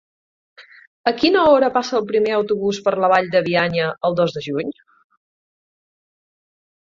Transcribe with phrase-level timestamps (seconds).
[1.09, 4.45] A quina hora passa el primer autobús per la Vall de Bianya el dos de
[4.47, 4.73] juny?